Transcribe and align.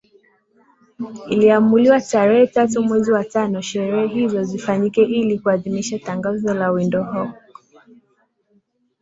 Iliamuliwa 1.29 2.01
tarehe 2.01 2.47
tatu 2.47 2.83
mwezi 2.83 3.11
wa 3.11 3.23
tano 3.23 3.61
sherehe 3.61 4.07
hizo 4.07 4.43
zifanyike 4.43 5.03
ili 5.03 5.39
kuadhimisha 5.39 5.99
Tangazo 5.99 6.53
la 6.53 6.71
Windhoek 6.71 7.29